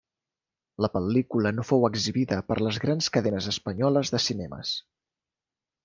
[0.85, 4.77] La pel·lícula no fou exhibida per les grans cadenes espanyoles de cinemes.